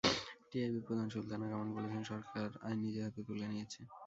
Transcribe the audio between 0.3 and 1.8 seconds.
টিআইবির প্রধান সুলতানা কামাল